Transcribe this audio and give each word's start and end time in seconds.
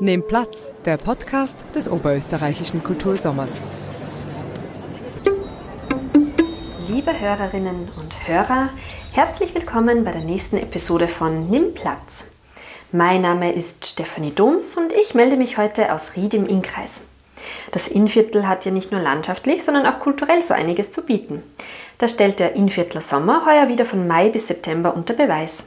Nehmt 0.00 0.28
Platz, 0.28 0.70
der 0.84 0.98
Podcast 0.98 1.58
des 1.74 1.88
Oberösterreichischen 1.88 2.82
Kultursommers. 2.84 3.50
Liebe 6.88 7.18
Hörerinnen 7.18 7.88
und 7.98 8.28
Hörer, 8.28 8.68
herzlich 9.12 9.54
willkommen 9.54 10.04
bei 10.04 10.12
der 10.12 10.20
nächsten 10.20 10.58
Episode 10.58 11.08
von 11.08 11.48
Nimm 11.48 11.72
Platz. 11.72 12.35
Mein 12.96 13.20
Name 13.20 13.52
ist 13.52 13.84
Stefanie 13.84 14.34
Doms 14.34 14.74
und 14.78 14.90
ich 14.90 15.12
melde 15.12 15.36
mich 15.36 15.58
heute 15.58 15.92
aus 15.92 16.16
Ried 16.16 16.32
im 16.32 16.46
Innkreis. 16.46 17.02
Das 17.70 17.88
Innviertel 17.88 18.48
hat 18.48 18.64
ja 18.64 18.72
nicht 18.72 18.90
nur 18.90 19.02
landschaftlich, 19.02 19.62
sondern 19.62 19.84
auch 19.84 20.00
kulturell 20.00 20.42
so 20.42 20.54
einiges 20.54 20.92
zu 20.92 21.04
bieten. 21.04 21.42
Da 21.98 22.08
stellt 22.08 22.38
der 22.38 22.54
Innviertler 22.54 23.02
Sommer 23.02 23.44
heuer 23.44 23.68
wieder 23.68 23.84
von 23.84 24.06
Mai 24.06 24.30
bis 24.30 24.48
September 24.48 24.96
unter 24.96 25.12
Beweis. 25.12 25.64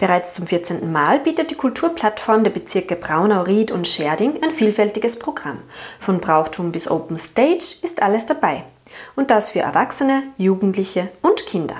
Bereits 0.00 0.34
zum 0.34 0.48
14. 0.48 0.90
Mal 0.90 1.20
bietet 1.20 1.52
die 1.52 1.54
Kulturplattform 1.54 2.42
der 2.42 2.50
Bezirke 2.50 2.96
Braunau, 2.96 3.42
Ried 3.42 3.70
und 3.70 3.86
Scherding 3.86 4.42
ein 4.42 4.50
vielfältiges 4.50 5.20
Programm. 5.20 5.58
Von 6.00 6.18
Brauchtum 6.18 6.72
bis 6.72 6.90
Open 6.90 7.18
Stage 7.18 7.76
ist 7.82 8.02
alles 8.02 8.26
dabei. 8.26 8.64
Und 9.14 9.30
das 9.30 9.50
für 9.50 9.60
Erwachsene, 9.60 10.24
Jugendliche 10.38 11.06
und 11.22 11.46
Kinder. 11.46 11.76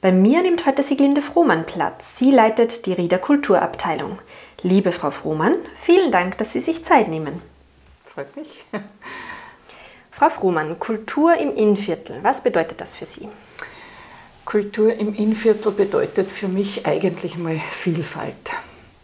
Bei 0.00 0.12
mir 0.12 0.42
nimmt 0.42 0.64
heute 0.64 0.84
Siglinde 0.84 1.20
Frohmann 1.20 1.66
Platz. 1.66 2.12
Sie 2.14 2.30
leitet 2.30 2.86
die 2.86 2.92
Rieder 2.92 3.18
Kulturabteilung. 3.18 4.20
Liebe 4.62 4.92
Frau 4.92 5.10
Frohmann, 5.10 5.56
vielen 5.74 6.12
Dank, 6.12 6.38
dass 6.38 6.52
Sie 6.52 6.60
sich 6.60 6.84
Zeit 6.84 7.08
nehmen. 7.08 7.42
Freut 8.06 8.36
mich. 8.36 8.64
Frau 10.12 10.30
Frohmann, 10.30 10.78
Kultur 10.78 11.36
im 11.36 11.52
Innviertel, 11.52 12.20
was 12.22 12.44
bedeutet 12.44 12.80
das 12.80 12.94
für 12.94 13.06
Sie? 13.06 13.28
Kultur 14.44 14.94
im 14.94 15.14
Innviertel 15.14 15.72
bedeutet 15.72 16.30
für 16.30 16.46
mich 16.46 16.86
eigentlich 16.86 17.36
mal 17.36 17.58
Vielfalt. 17.58 18.52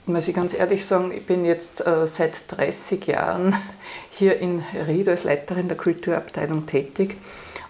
Muss 0.06 0.28
ich 0.28 0.34
ganz 0.36 0.54
ehrlich 0.54 0.86
sagen, 0.86 1.10
ich 1.10 1.26
bin 1.26 1.44
jetzt 1.44 1.84
äh, 1.84 2.06
seit 2.06 2.44
30 2.56 3.04
Jahren 3.08 3.56
hier 4.10 4.38
in 4.38 4.62
Ried 4.86 5.08
als 5.08 5.24
Leiterin 5.24 5.66
der 5.66 5.76
Kulturabteilung 5.76 6.66
tätig. 6.66 7.16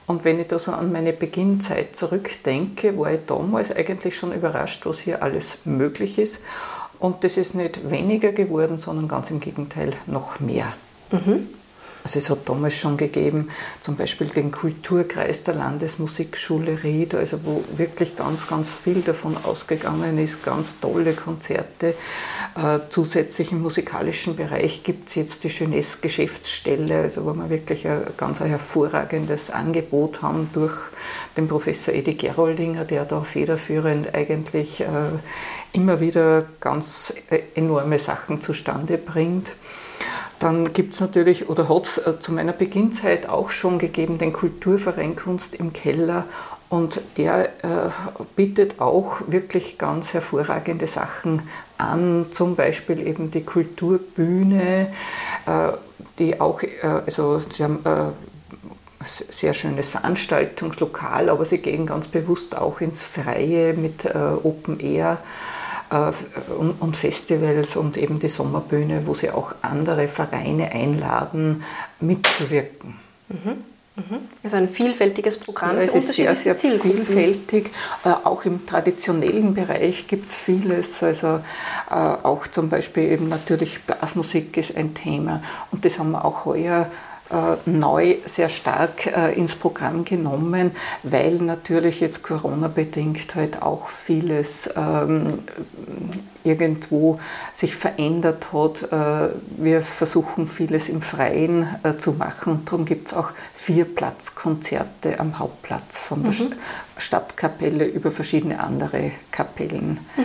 Und 0.06 0.24
wenn 0.24 0.38
ich 0.38 0.48
da 0.48 0.58
so 0.58 0.72
an 0.72 0.92
meine 0.92 1.12
Beginnzeit 1.12 1.96
zurückdenke, 1.96 2.98
war 2.98 3.12
ich 3.12 3.20
damals 3.26 3.74
eigentlich 3.74 4.16
schon 4.16 4.32
überrascht, 4.32 4.84
was 4.84 4.98
hier 4.98 5.22
alles 5.22 5.58
möglich 5.64 6.18
ist. 6.18 6.40
Und 6.98 7.24
das 7.24 7.36
ist 7.36 7.54
nicht 7.54 7.90
weniger 7.90 8.32
geworden, 8.32 8.78
sondern 8.78 9.08
ganz 9.08 9.30
im 9.30 9.40
Gegenteil 9.40 9.92
noch 10.06 10.40
mehr. 10.40 10.74
Mhm. 11.10 11.48
Also 12.04 12.18
es 12.18 12.28
hat 12.28 12.46
damals 12.46 12.78
schon 12.78 12.98
gegeben, 12.98 13.48
zum 13.80 13.96
Beispiel 13.96 14.28
den 14.28 14.52
Kulturkreis 14.52 15.42
der 15.42 15.54
Landesmusikschule 15.54 16.82
Ried, 16.82 17.14
also 17.14 17.40
wo 17.44 17.64
wirklich 17.78 18.14
ganz, 18.14 18.46
ganz 18.46 18.70
viel 18.70 19.00
davon 19.00 19.38
ausgegangen 19.42 20.18
ist, 20.18 20.44
ganz 20.44 20.78
tolle 20.80 21.14
Konzerte. 21.14 21.94
Äh, 22.56 22.80
zusätzlich 22.90 23.52
im 23.52 23.62
musikalischen 23.62 24.36
Bereich 24.36 24.82
gibt 24.82 25.08
es 25.08 25.14
jetzt 25.14 25.44
die 25.44 25.48
Jeunesse 25.48 25.96
Geschäftsstelle, 26.02 27.04
also 27.04 27.24
wo 27.24 27.32
wir 27.32 27.48
wirklich 27.48 27.88
ein 27.88 28.02
ganz 28.18 28.42
ein 28.42 28.48
hervorragendes 28.48 29.48
Angebot 29.50 30.20
haben 30.20 30.50
durch 30.52 30.76
den 31.38 31.48
Professor 31.48 31.94
Edi 31.94 32.16
Geroldinger, 32.16 32.84
der 32.84 33.06
da 33.06 33.22
federführend 33.22 34.14
eigentlich 34.14 34.82
äh, 34.82 34.86
immer 35.72 36.00
wieder 36.00 36.44
ganz 36.60 37.14
äh, 37.30 37.40
enorme 37.54 37.98
Sachen 37.98 38.42
zustande 38.42 38.98
bringt. 38.98 39.52
Dann 40.38 40.72
gibt 40.72 40.94
es 40.94 41.00
natürlich, 41.00 41.48
oder 41.48 41.68
hat 41.68 41.86
es 41.86 41.98
äh, 41.98 42.18
zu 42.18 42.32
meiner 42.32 42.52
Beginnzeit 42.52 43.28
auch 43.28 43.50
schon 43.50 43.78
gegeben, 43.78 44.18
den 44.18 44.32
Kulturverein 44.32 45.16
Kunst 45.16 45.54
im 45.54 45.72
Keller. 45.72 46.24
Und 46.68 47.00
der 47.16 47.46
äh, 47.62 47.90
bietet 48.34 48.80
auch 48.80 49.20
wirklich 49.28 49.78
ganz 49.78 50.12
hervorragende 50.12 50.86
Sachen 50.86 51.42
an, 51.78 52.26
zum 52.30 52.56
Beispiel 52.56 53.06
eben 53.06 53.30
die 53.30 53.44
Kulturbühne, 53.44 54.88
äh, 55.46 55.72
die 56.18 56.40
auch, 56.40 56.62
äh, 56.62 56.70
also 57.06 57.38
sie 57.38 57.62
haben 57.62 57.84
äh, 57.84 58.10
sehr 59.04 59.52
schönes 59.52 59.88
Veranstaltungslokal, 59.88 61.28
aber 61.28 61.44
sie 61.44 61.58
gehen 61.58 61.86
ganz 61.86 62.08
bewusst 62.08 62.56
auch 62.56 62.80
ins 62.80 63.04
Freie 63.04 63.74
mit 63.74 64.04
äh, 64.06 64.12
Open 64.42 64.80
Air. 64.80 65.18
Äh, 65.94 66.12
und 66.80 66.96
Festivals 66.96 67.76
und 67.76 67.96
eben 67.96 68.18
die 68.18 68.28
Sommerbühne, 68.28 69.06
wo 69.06 69.14
sie 69.14 69.30
auch 69.30 69.54
andere 69.62 70.08
Vereine 70.08 70.72
einladen, 70.72 71.62
mitzuwirken. 72.00 72.94
Mhm. 73.28 73.64
Mhm. 73.96 74.28
Also 74.42 74.56
ein 74.56 74.68
vielfältiges 74.68 75.38
Programm. 75.38 75.76
Ja, 75.76 75.82
es 75.82 75.94
ist 75.94 76.14
sehr, 76.14 76.34
sehr 76.34 76.56
vielfältig. 76.56 77.70
Äh, 78.04 78.08
auch 78.08 78.44
im 78.44 78.66
traditionellen 78.66 79.54
Bereich 79.54 80.08
gibt 80.08 80.30
es 80.30 80.36
vieles. 80.36 81.00
Also 81.02 81.40
äh, 81.90 81.94
auch 81.94 82.46
zum 82.48 82.68
Beispiel 82.68 83.04
eben 83.04 83.28
natürlich 83.28 83.82
Blasmusik 83.82 84.56
ist 84.56 84.76
ein 84.76 84.94
Thema. 84.94 85.42
Und 85.70 85.84
das 85.84 86.00
haben 86.00 86.10
wir 86.10 86.24
auch 86.24 86.44
heuer 86.44 86.82
äh, 86.82 87.13
neu 87.66 88.16
sehr 88.26 88.48
stark 88.48 89.06
äh, 89.06 89.32
ins 89.34 89.54
Programm 89.54 90.04
genommen, 90.04 90.72
weil 91.02 91.36
natürlich 91.36 92.00
jetzt 92.00 92.22
Corona-bedingt 92.22 93.34
halt 93.34 93.62
auch 93.62 93.88
vieles 93.88 94.70
ähm, 94.76 95.40
irgendwo 96.44 97.18
sich 97.52 97.74
verändert 97.74 98.52
hat. 98.52 98.92
Äh, 98.92 99.34
wir 99.56 99.82
versuchen 99.82 100.46
vieles 100.46 100.88
im 100.88 101.02
Freien 101.02 101.66
zu 101.98 102.12
machen 102.12 102.52
und 102.52 102.68
darum 102.68 102.84
gibt 102.84 103.08
es 103.08 103.14
auch 103.14 103.30
vier 103.54 103.84
Platzkonzerte 103.84 105.20
am 105.20 105.38
Hauptplatz 105.38 105.98
von 105.98 106.22
der 106.22 106.32
mhm. 106.32 106.52
Stadtkapelle 106.98 107.84
über 107.84 108.10
verschiedene 108.10 108.60
andere 108.60 109.12
Kapellen. 109.30 109.98
Mhm. 110.16 110.24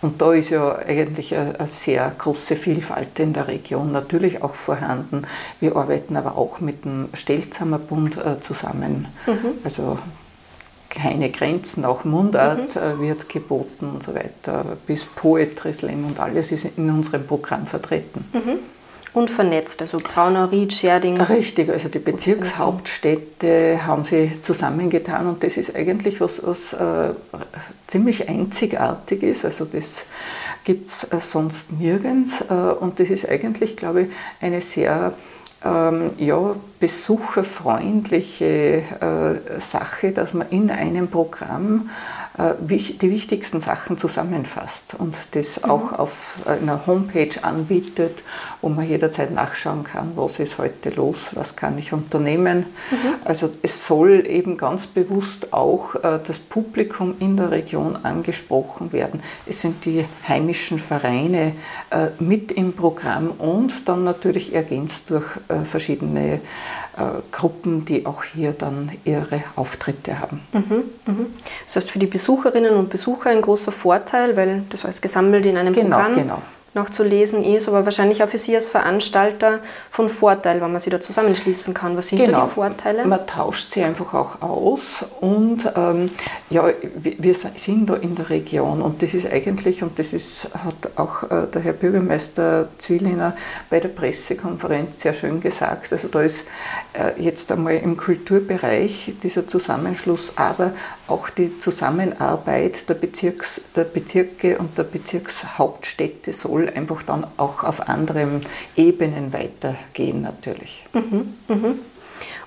Und 0.00 0.22
da 0.22 0.32
ist 0.32 0.50
ja 0.50 0.76
eigentlich 0.76 1.34
eine, 1.34 1.66
sehr 1.66 2.12
große 2.16 2.54
Vielfalt 2.54 3.18
in 3.18 3.32
der 3.32 3.48
Region 3.48 3.90
natürlich 3.90 4.42
auch 4.42 4.54
vorhanden. 4.54 5.22
Wir 5.60 5.74
arbeiten 5.76 6.16
aber 6.16 6.38
auch 6.38 6.60
mit 6.60 6.84
dem 6.84 7.08
Stelzamer 7.14 7.78
Bund 7.78 8.16
äh, 8.16 8.40
zusammen. 8.40 9.08
Mhm. 9.26 9.58
Also 9.64 9.98
keine 10.88 11.30
Grenzen, 11.30 11.84
auch 11.84 12.04
Mundart 12.04 12.76
mhm. 12.76 12.82
Äh, 12.82 13.00
wird 13.00 13.28
geboten 13.28 13.90
und 13.94 14.02
so 14.02 14.14
weiter, 14.14 14.64
bis 14.86 15.04
Poetry 15.04 15.74
Slam 15.74 16.04
und 16.04 16.20
alles 16.20 16.52
ist 16.52 16.66
in 16.76 16.90
unserem 16.90 17.26
Programm 17.26 17.66
vertreten. 17.66 18.24
Mhm 18.32 18.58
und 19.14 19.30
vernetzt, 19.30 19.80
also 19.82 19.98
Braunau, 19.98 20.46
Ried, 20.46 20.72
Scherding. 20.72 21.20
Richtig, 21.20 21.70
also 21.70 21.88
die 21.88 21.98
Bezirkshauptstädte 21.98 23.86
haben 23.86 24.04
sie 24.04 24.40
zusammengetan 24.42 25.26
und 25.26 25.42
das 25.42 25.56
ist 25.56 25.74
eigentlich 25.74 26.20
was, 26.20 26.46
was 26.46 26.72
äh, 26.72 27.10
ziemlich 27.86 28.28
einzigartig 28.28 29.22
ist. 29.22 29.44
Also 29.44 29.64
das 29.64 30.06
gibt 30.64 30.88
es 30.88 31.04
äh, 31.04 31.20
sonst 31.20 31.72
nirgends 31.72 32.42
äh, 32.42 32.54
und 32.54 33.00
das 33.00 33.10
ist 33.10 33.28
eigentlich, 33.28 33.76
glaube 33.76 34.02
ich, 34.02 34.08
eine 34.40 34.60
sehr 34.60 35.14
ähm, 35.64 36.10
ja, 36.18 36.54
besucherfreundliche 36.78 38.82
äh, 39.00 39.60
Sache, 39.60 40.12
dass 40.12 40.34
man 40.34 40.48
in 40.50 40.70
einem 40.70 41.08
Programm 41.08 41.90
die 42.38 43.10
wichtigsten 43.10 43.60
Sachen 43.60 43.98
zusammenfasst 43.98 44.94
und 44.96 45.16
das 45.32 45.60
mhm. 45.60 45.70
auch 45.70 45.92
auf 45.92 46.36
einer 46.46 46.86
Homepage 46.86 47.30
anbietet, 47.42 48.22
wo 48.60 48.68
man 48.68 48.88
jederzeit 48.88 49.32
nachschauen 49.32 49.82
kann, 49.82 50.12
was 50.14 50.38
ist 50.38 50.58
heute 50.58 50.90
los, 50.90 51.30
was 51.34 51.56
kann 51.56 51.76
ich 51.78 51.92
unternehmen. 51.92 52.66
Mhm. 52.90 53.14
Also 53.24 53.50
es 53.62 53.86
soll 53.86 54.24
eben 54.26 54.56
ganz 54.56 54.86
bewusst 54.86 55.52
auch 55.52 55.96
äh, 55.96 56.20
das 56.24 56.38
Publikum 56.38 57.16
in 57.18 57.36
der 57.36 57.50
Region 57.50 57.96
angesprochen 58.04 58.92
werden. 58.92 59.20
Es 59.44 59.60
sind 59.60 59.84
die 59.84 60.04
heimischen 60.26 60.78
Vereine 60.78 61.54
äh, 61.90 62.08
mit 62.20 62.52
im 62.52 62.72
Programm 62.72 63.30
und 63.32 63.88
dann 63.88 64.04
natürlich 64.04 64.54
ergänzt 64.54 65.10
durch 65.10 65.26
verschiedene 65.64 66.34
äh, 66.34 66.38
Gruppen, 67.30 67.84
die 67.84 68.06
auch 68.06 68.24
hier 68.24 68.52
dann 68.52 68.90
ihre 69.04 69.42
Auftritte 69.56 70.18
haben. 70.18 70.40
Mhm, 70.52 70.84
mhm. 71.06 71.26
Das 71.66 71.76
heißt 71.76 71.90
für 71.90 71.98
die 71.98 72.06
Besucherinnen 72.06 72.74
und 72.74 72.90
Besucher 72.90 73.30
ein 73.30 73.42
großer 73.42 73.72
Vorteil, 73.72 74.36
weil 74.36 74.62
das 74.70 74.84
alles 74.84 75.00
gesammelt 75.00 75.46
in 75.46 75.56
einem 75.56 75.74
genau, 75.74 75.96
Programm 75.96 76.14
genau 76.14 76.42
noch 76.74 76.90
zu 76.90 77.02
lesen 77.02 77.44
ist, 77.44 77.68
aber 77.68 77.84
wahrscheinlich 77.84 78.22
auch 78.22 78.28
für 78.28 78.38
Sie 78.38 78.54
als 78.54 78.68
Veranstalter 78.68 79.60
von 79.90 80.08
Vorteil, 80.08 80.60
wenn 80.60 80.70
man 80.70 80.80
sie 80.80 80.90
da 80.90 81.00
zusammenschließen 81.00 81.74
kann. 81.74 81.96
Was 81.96 82.08
sind 82.08 82.18
genau. 82.18 82.40
da 82.40 82.46
die 82.46 82.52
Vorteile? 82.52 83.06
Man 83.06 83.26
tauscht 83.26 83.70
sie 83.70 83.82
einfach 83.82 84.14
auch 84.14 84.42
aus 84.42 85.04
und 85.20 85.70
ähm, 85.76 86.10
ja, 86.50 86.68
wir 86.94 87.34
sind 87.34 87.88
da 87.88 87.94
in 87.94 88.14
der 88.14 88.30
Region 88.30 88.82
und 88.82 89.02
das 89.02 89.14
ist 89.14 89.30
eigentlich, 89.30 89.82
und 89.82 89.98
das 89.98 90.12
ist, 90.12 90.50
hat 90.54 90.90
auch 90.96 91.24
äh, 91.24 91.46
der 91.52 91.62
Herr 91.62 91.72
Bürgermeister 91.72 92.68
Zwilliner 92.78 93.34
bei 93.70 93.80
der 93.80 93.88
Pressekonferenz 93.88 95.00
sehr 95.00 95.14
schön 95.14 95.40
gesagt, 95.40 95.92
also 95.92 96.08
da 96.08 96.20
ist 96.20 96.46
äh, 96.92 97.20
jetzt 97.20 97.50
einmal 97.50 97.76
im 97.76 97.96
Kulturbereich 97.96 99.14
dieser 99.22 99.46
Zusammenschluss, 99.46 100.34
aber 100.36 100.72
auch 101.08 101.30
die 101.30 101.58
Zusammenarbeit 101.58 102.88
der, 102.88 102.94
Bezirks, 102.94 103.62
der 103.74 103.84
Bezirke 103.84 104.58
und 104.58 104.76
der 104.76 104.84
Bezirkshauptstädte 104.84 106.32
soll 106.32 106.57
soll 106.58 106.68
einfach 106.74 107.02
dann 107.02 107.26
auch 107.36 107.62
auf 107.64 107.88
anderen 107.88 108.40
Ebenen 108.76 109.32
weitergehen 109.32 110.22
natürlich. 110.22 110.84
Mhm, 110.92 111.34
mh. 111.48 111.74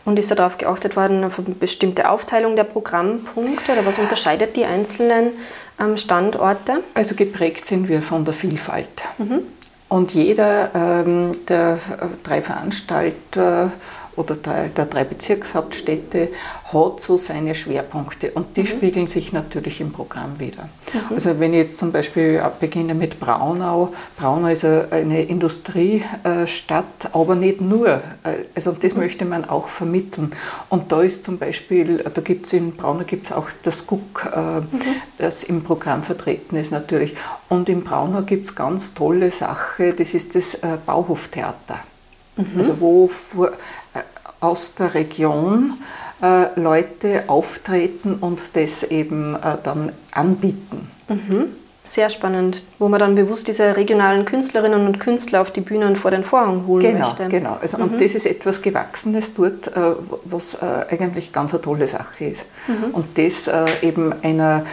Und 0.04 0.18
ist 0.18 0.32
darauf 0.32 0.58
geachtet 0.58 0.96
worden, 0.96 1.24
auf 1.24 1.38
eine 1.38 1.54
bestimmte 1.54 2.10
Aufteilung 2.10 2.56
der 2.56 2.64
Programmpunkte 2.64 3.72
oder 3.72 3.86
was 3.86 4.00
unterscheidet 4.00 4.56
die 4.56 4.66
einzelnen 4.66 5.30
ähm, 5.80 5.96
Standorte? 5.96 6.80
Also 6.96 7.16
geprägt 7.16 7.68
sind 7.68 7.88
wir 7.88 8.02
von 8.02 8.26
der 8.26 8.34
Vielfalt. 8.34 9.04
Mhm. 9.20 9.42
Und 9.90 10.14
jeder 10.14 10.72
ähm, 10.74 11.34
der 11.48 11.78
drei 12.24 12.42
Veranstalter 12.42 13.72
oder 14.16 14.36
der, 14.36 14.70
der 14.70 14.86
drei 14.86 15.04
Bezirkshauptstädte 15.04 16.30
hat 16.74 17.02
so 17.02 17.18
seine 17.18 17.56
Schwerpunkte 17.56 18.32
und 18.32 18.58
die 18.58 18.62
mhm. 18.62 18.68
spiegeln 18.68 19.08
sich 19.08 19.34
natürlich 19.34 19.82
im 19.82 19.92
Programm 19.92 20.40
wieder. 20.40 20.64
Mhm. 20.94 21.16
Also 21.16 21.40
wenn 21.40 21.54
ich 21.54 21.60
jetzt 21.60 21.78
zum 21.78 21.92
Beispiel 21.92 22.42
beginne 22.60 22.94
mit 22.94 23.20
Braunau, 23.20 23.94
Braunau 24.18 24.48
ist 24.48 24.66
eine 24.66 25.24
Industriestadt, 25.24 27.14
aber 27.14 27.36
nicht 27.36 27.62
nur. 27.62 28.02
Also 28.56 28.72
das 28.72 28.94
mhm. 28.94 29.00
möchte 29.00 29.26
man 29.26 29.46
auch 29.46 29.68
vermitteln. 29.68 30.32
Und 30.70 30.92
da 30.92 31.02
ist 31.02 31.24
zum 31.24 31.38
Beispiel, 31.38 31.98
da 31.98 32.22
gibt 32.22 32.46
es 32.46 32.54
in 32.54 32.76
Braunau 32.76 33.04
gibt's 33.04 33.32
auch 33.32 33.50
das 33.64 33.86
Guck, 33.88 34.30
äh, 34.34 34.62
mhm. 34.62 34.82
das 35.18 35.44
im 35.44 35.64
Programm 35.64 36.04
vertreten 36.04 36.56
ist 36.56 36.72
natürlich. 36.72 37.16
Und 37.50 37.70
in 37.70 37.84
Braunau 37.84 38.22
gibt 38.22 38.50
es 38.50 38.56
ganz 38.56 38.94
tolle 38.94 39.32
Sache, 39.32 39.94
das 39.94 40.14
ist 40.14 40.36
das 40.36 40.56
äh, 40.56 40.78
Bauhoftheater. 40.86 41.80
Mhm. 42.38 42.46
Also 42.58 42.80
wo 42.80 43.08
vor, 43.08 43.52
aus 44.42 44.76
der 44.76 44.94
Region 44.94 45.78
äh, 46.22 46.60
Leute 46.60 47.24
auftreten 47.28 48.16
und 48.16 48.42
das 48.54 48.84
eben 48.84 49.36
äh, 49.36 49.58
dann 49.64 49.92
anbieten. 50.12 50.88
Mhm. 51.08 51.48
Sehr 51.84 52.12
spannend, 52.12 52.64
wo 52.78 52.90
man 52.90 53.00
dann 53.00 53.16
bewusst 53.16 53.48
diese 53.48 53.76
regionalen 53.76 54.24
Künstlerinnen 54.24 54.86
und 54.86 55.00
Künstler 55.00 55.42
auf 55.42 55.52
die 55.52 55.62
Bühnen 55.62 55.96
vor 55.96 56.12
den 56.12 56.24
Vorhang 56.24 56.68
holen 56.68 56.94
genau, 56.94 57.08
möchte. 57.08 57.28
Genau, 57.28 57.58
also, 57.60 57.78
mhm. 57.78 57.84
und 57.84 58.02
das 58.02 58.14
ist 58.14 58.28
etwas 58.28 58.62
Gewachsenes 58.62 59.34
dort, 59.34 59.68
äh, 59.76 59.80
was 60.26 60.62
eigentlich 60.62 61.34
ganz 61.34 61.54
eine 61.54 61.62
tolle 61.62 61.88
Sache 61.88 62.26
ist. 62.26 62.46
Mhm. 62.68 62.94
Und 62.94 63.18
das 63.18 63.50
eben 63.82 64.14
einer 64.22 64.66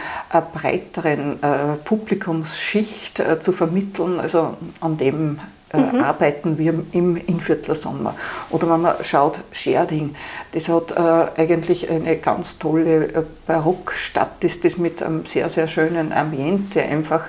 breiteren 0.53 1.39
Publikumsschicht 1.83 3.21
zu 3.39 3.51
vermitteln, 3.51 4.19
also 4.19 4.55
an 4.79 4.97
dem 4.97 5.39
äh, 5.71 5.77
mhm. 5.77 6.03
arbeiten 6.03 6.57
wir 6.57 6.73
im 6.91 7.17
Innviertler 7.17 7.75
Sommer. 7.75 8.15
Oder 8.49 8.69
wenn 8.69 8.81
man 8.81 8.95
schaut, 9.03 9.41
Scherding, 9.51 10.15
das 10.51 10.69
hat 10.69 10.91
äh, 10.91 11.41
eigentlich 11.41 11.89
eine 11.89 12.17
ganz 12.17 12.57
tolle 12.57 13.05
äh, 13.05 13.23
Barockstadt, 13.45 14.43
ist 14.43 14.65
das 14.65 14.77
mit 14.77 15.03
einem 15.03 15.25
sehr, 15.25 15.49
sehr 15.49 15.67
schönen 15.67 16.11
Ambiente 16.11 16.81
einfach. 16.81 17.25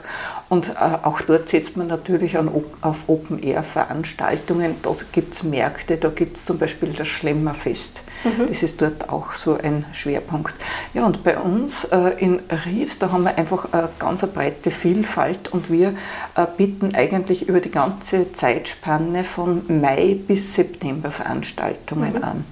Und 0.51 0.71
äh, 0.71 0.73
auch 1.05 1.21
dort 1.21 1.49
setzt 1.49 1.77
man 1.77 1.87
natürlich 1.87 2.37
an, 2.37 2.51
auf 2.81 3.09
Open-Air-Veranstaltungen. 3.09 4.75
Da 4.83 4.91
gibt 5.13 5.35
es 5.35 5.45
Märkte, 5.45 5.97
da 5.97 6.09
gibt 6.09 6.39
es 6.39 6.45
zum 6.45 6.59
Beispiel 6.59 6.93
das 6.93 7.07
Schlemmerfest. 7.07 8.03
Mhm. 8.25 8.49
Das 8.49 8.65
ist 8.65 8.83
dort 8.83 9.11
auch 9.11 9.33
so 9.33 9.57
ein 9.57 9.87
Schwerpunkt. 9.93 10.55
Ja, 10.93 11.07
und 11.07 11.23
bei 11.23 11.39
uns 11.39 11.85
äh, 11.85 12.17
in 12.19 12.41
Ried, 12.67 13.01
da 13.01 13.13
haben 13.13 13.23
wir 13.23 13.39
einfach 13.39 13.73
eine 13.73 13.91
ganz 14.01 14.27
breite 14.27 14.73
Vielfalt 14.73 15.53
und 15.53 15.71
wir 15.71 15.95
äh, 16.35 16.47
bieten 16.57 16.97
eigentlich 16.97 17.49
über 17.49 17.61
die 17.61 17.71
ganze 17.71 18.33
Zeitspanne 18.33 19.23
von 19.23 19.63
Mai 19.81 20.19
bis 20.27 20.57
September 20.57 21.13
Veranstaltungen 21.13 22.15
mhm. 22.15 22.25
an. 22.25 22.45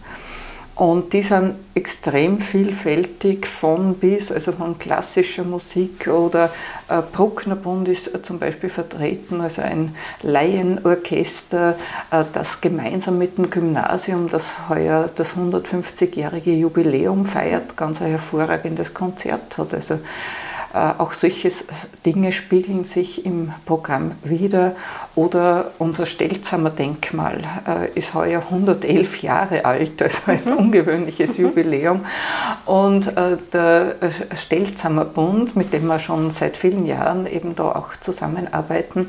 Und 0.78 1.12
die 1.12 1.22
sind 1.22 1.56
extrem 1.74 2.38
vielfältig 2.38 3.48
von 3.48 3.94
bis, 3.94 4.30
also 4.30 4.52
von 4.52 4.78
klassischer 4.78 5.42
Musik 5.42 6.06
oder 6.06 6.50
äh, 6.88 7.02
Brucknerbund 7.02 7.88
ist 7.88 8.14
äh, 8.14 8.22
zum 8.22 8.38
Beispiel 8.38 8.70
vertreten, 8.70 9.40
also 9.40 9.62
ein 9.62 9.96
Laienorchester, 10.22 11.74
äh, 12.12 12.22
das 12.32 12.60
gemeinsam 12.60 13.18
mit 13.18 13.38
dem 13.38 13.50
Gymnasium, 13.50 14.28
das 14.28 14.68
heuer 14.68 15.10
das 15.16 15.34
150-jährige 15.34 16.52
Jubiläum 16.52 17.26
feiert, 17.26 17.76
ganz 17.76 18.00
ein 18.00 18.10
hervorragendes 18.10 18.94
Konzert 18.94 19.58
hat. 19.58 19.74
Also 19.74 19.98
auch 20.72 21.12
solche 21.12 21.50
Dinge 22.04 22.32
spiegeln 22.32 22.84
sich 22.84 23.24
im 23.24 23.52
Programm 23.64 24.12
wieder. 24.22 24.76
Oder 25.14 25.72
unser 25.78 26.06
Stelzamer 26.06 26.70
Denkmal 26.70 27.40
äh, 27.66 27.98
ist 27.98 28.14
heuer 28.14 28.42
111 28.50 29.22
Jahre 29.22 29.64
alt, 29.64 30.02
also 30.02 30.30
ein 30.30 30.42
mhm. 30.44 30.52
ungewöhnliches 30.52 31.38
mhm. 31.38 31.44
Jubiläum. 31.44 32.04
Und 32.66 33.06
äh, 33.16 33.38
der 33.52 33.96
Stelzamer 34.36 35.04
Bund, 35.04 35.56
mit 35.56 35.72
dem 35.72 35.86
wir 35.86 35.98
schon 35.98 36.30
seit 36.30 36.56
vielen 36.56 36.86
Jahren 36.86 37.26
eben 37.26 37.54
da 37.54 37.72
auch 37.72 37.96
zusammenarbeiten, 38.00 39.08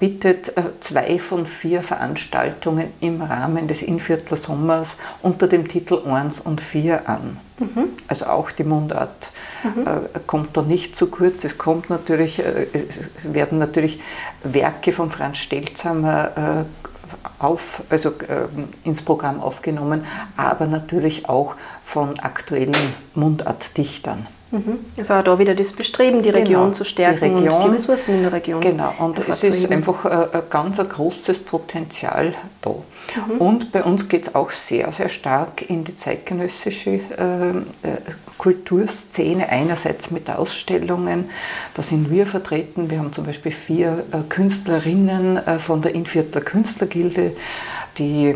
bietet 0.00 0.52
zwei 0.80 1.18
von 1.18 1.46
vier 1.46 1.82
Veranstaltungen 1.82 2.88
im 3.00 3.22
Rahmen 3.22 3.68
des 3.68 3.82
Inviertler 3.82 4.36
Sommers 4.36 4.96
unter 5.22 5.46
dem 5.46 5.68
Titel 5.68 6.00
1 6.06 6.40
und 6.40 6.60
4 6.60 7.08
an. 7.08 7.38
Mhm. 7.58 7.88
Also 8.08 8.26
auch 8.26 8.50
die 8.50 8.64
Mundart 8.64 9.31
mhm. 9.62 9.86
kommt 10.26 10.56
da 10.56 10.62
nicht 10.62 10.96
zu 10.96 11.06
kurz. 11.08 11.44
Es 11.44 11.58
kommt 11.58 11.90
natürlich, 11.90 12.38
äh, 12.38 12.66
es 12.72 13.32
werden 13.32 13.58
natürlich 13.58 14.00
Werke 14.42 14.92
von 14.92 15.10
Franz 15.10 15.38
Stelzhammer 15.38 16.64
äh, 16.64 16.84
auf, 17.38 17.82
also 17.90 18.12
ähm, 18.28 18.68
ins 18.84 19.02
Programm 19.02 19.40
aufgenommen, 19.40 20.06
aber 20.36 20.66
natürlich 20.66 21.28
auch 21.28 21.56
von 21.84 22.18
aktuellen 22.20 22.74
Mundartdichtern. 23.14 24.26
Mhm. 24.52 24.78
Also 24.98 25.14
auch 25.14 25.24
da 25.24 25.38
wieder 25.38 25.54
das 25.54 25.72
Bestreben, 25.72 26.22
die 26.22 26.30
genau, 26.30 26.40
Region 26.40 26.64
genau, 26.64 26.74
zu 26.74 26.84
stärken 26.84 27.36
die 27.36 27.44
Region, 27.44 27.62
und 27.62 27.70
die 27.70 27.76
Ressourcen 27.76 28.16
in 28.16 28.22
der 28.22 28.32
Region. 28.32 28.60
Genau, 28.60 28.92
und 28.98 29.18
es 29.26 29.42
ist 29.42 29.70
einfach 29.70 30.04
ein, 30.04 30.32
ein 30.32 30.42
ganz 30.50 30.78
ein 30.78 30.88
großes 30.88 31.38
Potenzial 31.38 32.34
da. 32.60 32.70
Mhm. 32.70 33.38
Und 33.38 33.72
bei 33.72 33.82
uns 33.82 34.08
geht 34.08 34.28
es 34.28 34.34
auch 34.34 34.50
sehr, 34.50 34.92
sehr 34.92 35.08
stark 35.08 35.68
in 35.68 35.84
die 35.84 35.96
zeitgenössische 35.96 36.90
äh, 36.90 37.50
äh, 37.88 37.98
Kulturszene, 38.36 39.48
einerseits 39.48 40.10
mit 40.10 40.28
Ausstellungen, 40.28 41.30
da 41.74 41.82
sind 41.82 42.10
wir 42.10 42.26
vertreten. 42.26 42.90
Wir 42.90 42.98
haben 42.98 43.12
zum 43.12 43.24
Beispiel 43.24 43.52
vier 43.52 44.04
äh, 44.12 44.18
Künstlerinnen 44.28 45.36
äh, 45.38 45.58
von 45.58 45.80
der 45.80 45.94
Inviertler 45.94 46.42
Künstlergilde, 46.42 47.32
die 47.98 48.34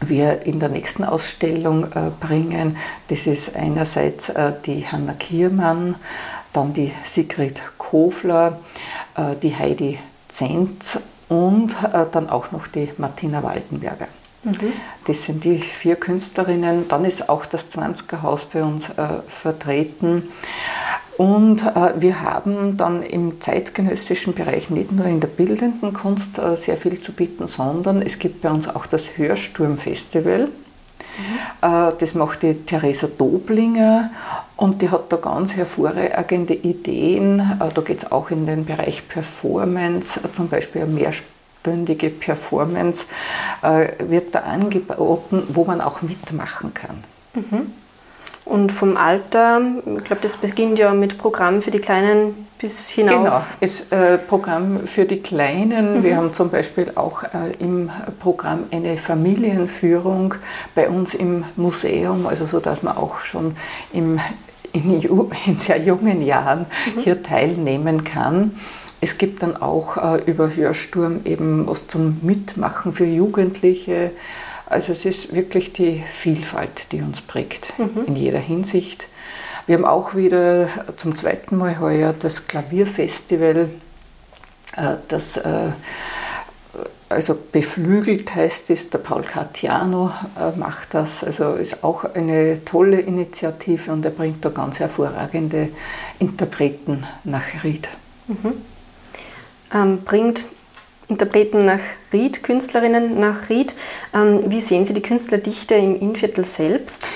wir 0.00 0.46
in 0.46 0.60
der 0.60 0.68
nächsten 0.68 1.04
Ausstellung 1.04 1.84
äh, 1.84 2.10
bringen. 2.20 2.76
Das 3.08 3.26
ist 3.26 3.56
einerseits 3.56 4.28
äh, 4.28 4.52
die 4.64 4.86
Hanna 4.86 5.14
Kiermann, 5.14 5.96
dann 6.52 6.72
die 6.72 6.92
Sigrid 7.04 7.60
Kofler, 7.78 8.60
äh, 9.16 9.34
die 9.42 9.54
Heidi 9.54 9.98
Zenz 10.28 10.98
und 11.28 11.76
dann 12.12 12.30
auch 12.30 12.52
noch 12.52 12.68
die 12.68 12.90
Martina 12.96 13.42
Waldenberger. 13.42 14.08
Mhm. 14.44 14.72
Das 15.06 15.24
sind 15.24 15.44
die 15.44 15.58
vier 15.58 15.96
Künstlerinnen. 15.96 16.88
Dann 16.88 17.04
ist 17.04 17.28
auch 17.28 17.44
das 17.44 17.70
20er 17.70 18.22
Haus 18.22 18.44
bei 18.46 18.62
uns 18.62 18.88
vertreten. 19.26 20.28
Und 21.18 21.66
äh, 21.66 22.00
wir 22.00 22.22
haben 22.22 22.76
dann 22.76 23.02
im 23.02 23.40
zeitgenössischen 23.40 24.34
Bereich 24.34 24.70
nicht 24.70 24.92
nur 24.92 25.04
in 25.06 25.18
der 25.18 25.26
bildenden 25.26 25.92
Kunst 25.92 26.38
äh, 26.38 26.56
sehr 26.56 26.76
viel 26.76 27.00
zu 27.00 27.12
bieten, 27.12 27.48
sondern 27.48 28.02
es 28.02 28.20
gibt 28.20 28.40
bei 28.40 28.50
uns 28.50 28.68
auch 28.68 28.86
das 28.86 29.18
Hörsturmfestival. 29.18 30.46
Mhm. 30.46 30.48
Äh, 31.60 31.92
das 31.98 32.14
macht 32.14 32.42
die 32.44 32.54
Theresa 32.54 33.08
Doblinger 33.08 34.12
und 34.56 34.80
die 34.80 34.90
hat 34.90 35.12
da 35.12 35.16
ganz 35.16 35.56
hervorragende 35.56 36.54
Ideen. 36.54 37.40
Äh, 37.40 37.72
da 37.74 37.82
geht 37.82 37.98
es 38.04 38.12
auch 38.12 38.30
in 38.30 38.46
den 38.46 38.64
Bereich 38.64 39.08
Performance, 39.08 40.20
äh, 40.20 40.30
zum 40.32 40.48
Beispiel 40.48 40.82
eine 40.82 40.92
mehrstündige 40.92 42.10
Performance 42.10 43.06
äh, 43.62 43.88
wird 44.08 44.36
da 44.36 44.42
angeboten, 44.42 45.42
wo 45.48 45.64
man 45.64 45.80
auch 45.80 46.00
mitmachen 46.00 46.72
kann. 46.74 47.02
Mhm. 47.34 47.72
Und 48.48 48.72
vom 48.72 48.96
Alter, 48.96 49.60
ich 49.84 50.04
glaube, 50.04 50.22
das 50.22 50.38
beginnt 50.38 50.78
ja 50.78 50.94
mit 50.94 51.18
Programm 51.18 51.60
für 51.60 51.70
die 51.70 51.80
Kleinen 51.80 52.46
bis 52.58 52.88
hinauf. 52.88 53.12
Genau, 53.22 53.42
ist 53.60 53.92
äh, 53.92 54.16
Programm 54.16 54.86
für 54.86 55.04
die 55.04 55.20
Kleinen. 55.20 55.98
Mhm. 55.98 56.02
Wir 56.02 56.16
haben 56.16 56.32
zum 56.32 56.48
Beispiel 56.48 56.92
auch 56.94 57.24
äh, 57.24 57.52
im 57.58 57.90
Programm 58.20 58.64
eine 58.70 58.96
Familienführung 58.96 60.34
bei 60.74 60.88
uns 60.88 61.12
im 61.12 61.44
Museum, 61.56 62.26
also 62.26 62.46
so 62.46 62.58
dass 62.58 62.82
man 62.82 62.96
auch 62.96 63.20
schon 63.20 63.54
im, 63.92 64.18
in, 64.72 64.98
in 65.46 65.58
sehr 65.58 65.78
jungen 65.78 66.22
Jahren 66.22 66.60
mhm. 66.96 67.00
hier 67.00 67.22
teilnehmen 67.22 68.04
kann. 68.04 68.52
Es 69.02 69.18
gibt 69.18 69.42
dann 69.42 69.58
auch 69.58 69.98
äh, 69.98 70.22
über 70.24 70.56
Hörsturm 70.56 71.20
eben 71.26 71.68
was 71.68 71.86
zum 71.86 72.18
Mitmachen 72.22 72.94
für 72.94 73.04
Jugendliche. 73.04 74.12
Also 74.68 74.92
es 74.92 75.06
ist 75.06 75.34
wirklich 75.34 75.72
die 75.72 76.04
Vielfalt, 76.10 76.92
die 76.92 77.00
uns 77.00 77.22
prägt 77.22 77.72
mhm. 77.78 78.04
in 78.06 78.16
jeder 78.16 78.38
Hinsicht. 78.38 79.08
Wir 79.66 79.76
haben 79.76 79.86
auch 79.86 80.14
wieder 80.14 80.68
zum 80.96 81.16
zweiten 81.16 81.56
Mal 81.56 81.80
heuer 81.80 82.14
das 82.18 82.46
Klavierfestival, 82.46 83.70
äh, 84.76 84.94
das 85.08 85.38
äh, 85.38 85.70
also 87.08 87.38
beflügelt 87.52 88.34
heißt 88.34 88.68
es, 88.68 88.90
der 88.90 88.98
Paul 88.98 89.22
Cartiano 89.22 90.12
äh, 90.38 90.56
macht 90.58 90.92
das, 90.92 91.24
also 91.24 91.54
ist 91.54 91.82
auch 91.82 92.04
eine 92.04 92.62
tolle 92.66 93.00
Initiative 93.00 93.90
und 93.90 94.04
er 94.04 94.10
bringt 94.10 94.44
da 94.44 94.50
ganz 94.50 94.78
hervorragende 94.78 95.70
Interpreten 96.18 97.04
nach 97.24 97.64
Ried. 97.64 97.88
Mhm. 98.26 98.52
ähm, 99.72 100.02
bringt 100.04 100.44
Interpreten 101.08 101.64
nach 101.64 101.80
Ried, 102.12 102.42
Künstlerinnen 102.42 103.18
nach 103.18 103.48
Ried. 103.48 103.74
Ähm, 104.14 104.44
wie 104.46 104.60
sehen 104.60 104.84
Sie 104.84 104.94
die 104.94 105.02
Künstlerdichte 105.02 105.74
im 105.74 105.98
Innviertel 105.98 106.44
selbst? 106.44 107.06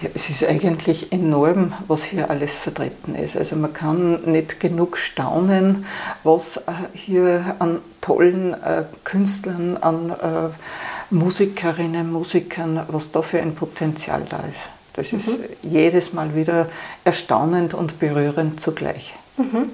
Ja, 0.00 0.08
es 0.14 0.30
ist 0.30 0.44
eigentlich 0.44 1.12
enorm, 1.12 1.74
was 1.86 2.04
hier 2.04 2.30
alles 2.30 2.56
vertreten 2.56 3.14
ist. 3.14 3.36
Also 3.36 3.56
man 3.56 3.72
kann 3.74 4.22
nicht 4.24 4.58
genug 4.58 4.96
staunen, 4.96 5.84
was 6.22 6.56
äh, 6.56 6.60
hier 6.94 7.56
an 7.58 7.80
tollen 8.00 8.54
äh, 8.54 8.84
Künstlern, 9.04 9.76
an 9.76 10.10
äh, 10.10 11.14
Musikerinnen, 11.14 12.10
Musikern, 12.10 12.80
was 12.88 13.10
da 13.10 13.20
für 13.20 13.40
ein 13.40 13.54
Potenzial 13.54 14.22
da 14.28 14.42
ist. 14.48 14.70
Das 14.94 15.12
ist 15.12 15.38
mhm. 15.38 15.44
jedes 15.62 16.12
Mal 16.12 16.34
wieder 16.34 16.68
erstaunend 17.04 17.74
und 17.74 17.98
berührend 17.98 18.60
zugleich. 18.60 19.14
Mhm. 19.36 19.70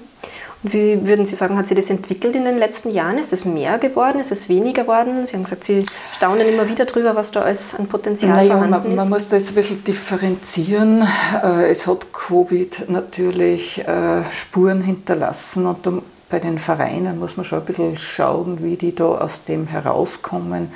Wie 0.63 1.05
würden 1.05 1.25
Sie 1.25 1.35
sagen, 1.35 1.57
hat 1.57 1.67
sich 1.67 1.77
das 1.77 1.89
entwickelt 1.89 2.35
in 2.35 2.43
den 2.43 2.57
letzten 2.57 2.89
Jahren? 2.89 3.19
Ist 3.19 3.31
es 3.31 3.45
mehr 3.45 3.77
geworden? 3.77 4.19
Ist 4.19 4.31
es 4.31 4.49
weniger 4.49 4.81
geworden? 4.81 5.27
Sie 5.27 5.33
haben 5.33 5.43
gesagt, 5.43 5.63
Sie 5.63 5.83
staunen 6.15 6.47
immer 6.47 6.67
wieder 6.67 6.85
drüber, 6.85 7.15
was 7.15 7.31
da 7.31 7.41
alles 7.41 7.75
an 7.75 7.87
Potenzial 7.87 8.35
naja, 8.35 8.53
vorhanden 8.53 8.71
man, 8.71 8.91
ist. 8.91 8.95
Man 8.95 9.09
muss 9.09 9.29
da 9.29 9.37
jetzt 9.37 9.49
ein 9.49 9.55
bisschen 9.55 9.83
differenzieren. 9.83 11.07
Äh, 11.43 11.69
es 11.69 11.85
hat 11.85 12.11
Covid 12.11 12.89
natürlich 12.89 13.87
äh, 13.87 14.23
Spuren 14.31 14.81
hinterlassen 14.81 15.67
und 15.67 15.85
bei 16.29 16.39
den 16.39 16.59
Vereinen 16.59 17.19
muss 17.19 17.37
man 17.37 17.45
schon 17.45 17.59
ein 17.59 17.65
bisschen 17.65 17.97
schauen, 17.97 18.61
wie 18.61 18.75
die 18.75 18.93
da 18.93 19.05
aus 19.05 19.43
dem 19.45 19.67
herauskommen. 19.67 20.71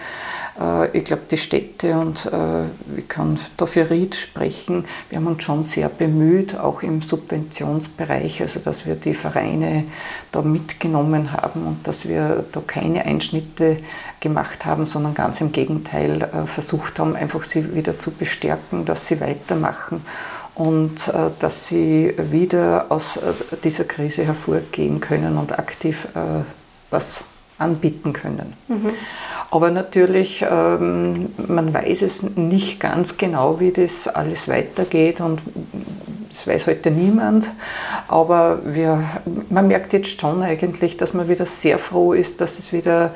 Äh, 0.62 0.98
ich 0.98 1.06
glaube, 1.06 1.24
die 1.30 1.38
Städte 1.38 1.98
und 1.98 2.26
äh, 2.26 3.00
ich 3.00 3.08
kann 3.08 3.40
da 3.58 3.66
für 3.66 3.90
Ried 3.90 4.16
sprechen, 4.16 4.86
wir 5.10 5.18
haben 5.18 5.28
uns 5.28 5.44
schon 5.44 5.64
sehr 5.64 5.90
bemüht, 5.90 6.58
auch 6.58 6.84
im 6.84 7.02
Subventionsbereich, 7.02 8.42
also 8.42 8.60
dass 8.60 8.86
wir 8.86 8.96
die 8.96 9.14
Vereine 9.14 9.86
da 10.32 10.42
mitgenommen 10.42 11.34
haben 11.34 11.66
und 11.66 11.88
dass 11.88 12.08
wir 12.08 12.46
da 12.52 12.62
keine 12.66 13.06
Einschnitte 13.06 13.78
gemacht 14.20 14.66
haben, 14.66 14.86
sondern 14.86 15.14
ganz 15.14 15.42
im 15.42 15.52
Gegenteil 15.52 16.22
äh, 16.22 16.46
versucht 16.46 17.00
haben, 17.00 17.16
einfach 17.16 17.44
sie 17.44 17.74
wieder 17.76 17.98
zu 17.98 18.12
bestärken, 18.12 18.86
dass 18.86 19.08
sie 19.08 19.20
weitermachen 19.20 20.02
und 20.54 21.12
dass 21.40 21.70
sie 21.70 22.14
wieder 22.30 22.88
aus 22.90 23.18
dieser 23.64 23.86
Krise 23.86 24.26
hervorgehen 24.26 25.00
können 25.00 25.38
und 25.38 25.58
aktiv 25.58 26.08
was 26.90 27.24
anbieten 27.58 28.12
können. 28.12 28.54
Mhm. 28.68 28.92
Aber 29.52 29.70
natürlich, 29.70 30.46
ähm, 30.50 31.30
man 31.36 31.74
weiß 31.74 32.02
es 32.04 32.24
nicht 32.24 32.80
ganz 32.80 33.18
genau, 33.18 33.60
wie 33.60 33.72
das 33.72 34.08
alles 34.08 34.48
weitergeht 34.48 35.20
und 35.20 35.42
das 36.30 36.48
weiß 36.48 36.68
heute 36.68 36.90
niemand. 36.90 37.50
Aber 38.08 38.62
wir, 38.64 39.04
man 39.50 39.68
merkt 39.68 39.92
jetzt 39.92 40.20
schon 40.20 40.42
eigentlich, 40.42 40.96
dass 40.96 41.14
man 41.14 41.28
wieder 41.28 41.46
sehr 41.46 41.78
froh 41.78 42.14
ist, 42.14 42.40
dass 42.40 42.60
es 42.60 42.72
wieder 42.72 43.14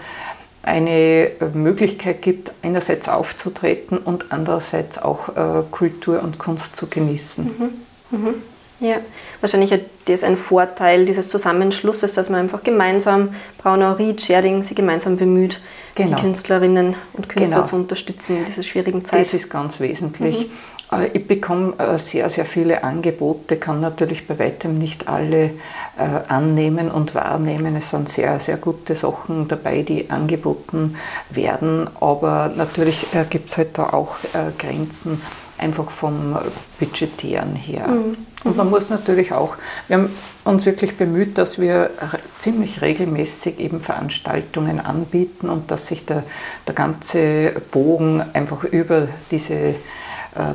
eine 0.62 1.32
Möglichkeit 1.54 2.22
gibt, 2.22 2.52
einerseits 2.64 3.08
aufzutreten 3.08 3.98
und 3.98 4.32
andererseits 4.34 4.98
auch 4.98 5.30
äh, 5.30 5.64
Kultur 5.72 6.22
und 6.22 6.38
Kunst 6.38 6.76
zu 6.76 6.88
genießen. 6.88 7.46
Mhm. 7.46 8.18
Mhm. 8.18 8.34
Ja, 8.82 8.98
wahrscheinlich 9.40 9.72
hat 9.72 9.82
das 10.06 10.24
ein 10.24 10.36
Vorteil 10.36 11.06
dieses 11.06 11.30
Zusammenschlusses, 11.30 12.14
dass 12.14 12.30
man 12.30 12.42
einfach 12.42 12.64
gemeinsam, 12.64 13.36
Braunau, 13.58 13.94
Ried, 13.94 14.22
Scherding, 14.22 14.64
sie 14.64 14.76
gemeinsam 14.76 15.16
bemüht, 15.16 15.62
genau. 15.96 16.16
die 16.16 16.22
Künstlerinnen 16.22 16.96
und 17.14 17.30
Künstler 17.30 17.56
genau. 17.58 17.68
zu 17.68 17.76
unterstützen 17.78 18.38
in 18.38 18.46
dieser 18.46 18.64
schwierigen 18.64 19.06
Zeit. 19.06 19.22
Das 19.22 19.34
ist 19.34 19.50
ganz 19.50 19.80
wesentlich. 19.80 20.48
Mhm. 20.48 20.52
Äh, 20.92 21.08
ich 21.14 21.28
bekomme 21.28 21.74
äh, 21.78 21.98
sehr, 21.98 22.30
sehr 22.30 22.46
viele 22.46 22.84
Angebote, 22.84 23.58
kann 23.58 23.82
natürlich 23.82 24.28
bei 24.28 24.38
weitem 24.40 24.78
nicht 24.78 25.08
alle 25.08 25.52
äh, 25.98 26.04
annehmen 26.28 26.92
und 26.92 27.16
wahrnehmen. 27.16 27.76
Es 27.76 27.90
sind 27.90 28.10
sehr, 28.10 28.40
sehr 28.40 28.58
gute 28.58 28.96
Sachen 28.96 29.48
dabei, 29.48 29.82
die 29.82 30.10
angeboten 30.10 30.96
werden, 31.30 31.90
aber 32.00 32.52
natürlich 32.56 33.08
gibt 33.30 33.50
es 33.50 33.58
halt 33.58 33.78
da 33.78 33.90
auch 33.92 34.16
Grenzen 34.58 35.22
einfach 35.58 35.90
vom 35.92 36.38
Budgetieren 36.80 37.56
her. 37.56 37.88
Mhm. 37.88 38.18
Und 38.44 38.58
man 38.58 38.70
muss 38.70 38.90
natürlich 38.90 39.34
auch, 39.34 39.58
wir 39.88 39.98
haben 39.98 40.10
uns 40.44 40.66
wirklich 40.66 40.98
bemüht, 40.98 41.38
dass 41.38 41.60
wir 41.60 41.90
ziemlich 42.38 42.82
regelmäßig 42.82 43.60
eben 43.60 43.82
Veranstaltungen 43.82 44.80
anbieten 44.80 45.50
und 45.50 45.72
dass 45.72 45.88
sich 45.88 46.06
der, 46.06 46.24
der 46.68 46.76
ganze 46.76 47.54
Bogen 47.72 48.24
einfach 48.34 48.64
über 48.64 49.08
diese 49.32 49.54
äh, 49.54 49.74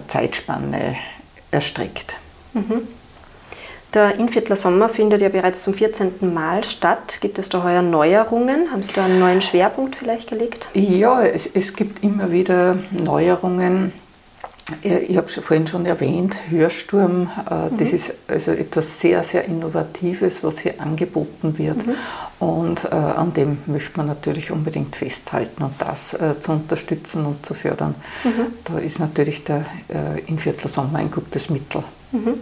Zeitspanne 0.06 0.94
erstreckt. 1.50 2.16
Mhm. 2.52 2.82
Der 3.92 4.20
Inviertler 4.20 4.54
Sommer 4.54 4.88
findet 4.88 5.20
ja 5.20 5.28
bereits 5.28 5.64
zum 5.64 5.74
14. 5.74 6.32
Mal 6.32 6.62
statt. 6.62 7.18
Gibt 7.20 7.40
es 7.40 7.48
da 7.48 7.64
heuer 7.64 7.82
Neuerungen? 7.82 8.70
Haben 8.70 8.84
Sie 8.84 8.92
da 8.92 9.04
einen 9.04 9.18
neuen 9.18 9.42
Schwerpunkt 9.42 9.96
vielleicht 9.96 10.28
gelegt? 10.28 10.68
Ja, 10.74 11.22
es, 11.24 11.50
es 11.52 11.74
gibt 11.74 12.04
immer 12.04 12.30
wieder 12.30 12.78
Neuerungen. 12.92 13.92
Ich 14.82 15.16
habe 15.16 15.28
schon 15.28 15.42
vorhin 15.42 15.66
schon 15.66 15.86
erwähnt, 15.86 16.36
Hörsturm, 16.48 17.28
äh, 17.46 17.76
das 17.76 17.88
mhm. 17.88 17.94
ist 17.94 18.14
also 18.28 18.52
etwas 18.52 19.00
sehr, 19.00 19.22
sehr 19.22 19.44
Innovatives, 19.44 20.42
was 20.42 20.60
hier 20.60 20.80
angeboten 20.80 21.58
wird. 21.58 21.86
Mhm. 21.86 21.94
Und 22.38 22.84
äh, 22.84 22.94
an 22.94 23.32
dem 23.34 23.58
möchte 23.66 23.98
man 23.98 24.06
natürlich 24.06 24.50
unbedingt 24.50 24.96
festhalten 24.96 25.62
und 25.62 25.74
das 25.78 26.14
äh, 26.14 26.40
zu 26.40 26.52
unterstützen 26.52 27.26
und 27.26 27.44
zu 27.44 27.54
fördern. 27.54 27.94
Mhm. 28.24 28.54
Da 28.64 28.78
ist 28.78 28.98
natürlich 28.98 29.44
der 29.44 29.66
äh, 29.88 30.20
Inviertler 30.26 30.68
Sommer 30.68 30.98
ein 30.98 31.10
gutes 31.10 31.50
Mittel. 31.50 31.82
Mhm. 32.12 32.34